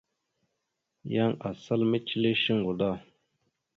Yan 1.13 1.31
asal 1.49 1.81
mecəle 1.91 2.29
shuŋgo 2.41 2.71
da. 2.79 2.89